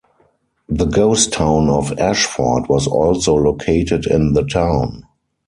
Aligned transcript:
The 0.67 0.85
ghost 0.85 1.31
town 1.31 1.69
of 1.69 1.99
Ashford 1.99 2.67
was 2.67 2.87
also 2.87 3.35
located 3.35 4.07
in 4.07 4.33
the 4.33 4.43
town. 4.43 5.03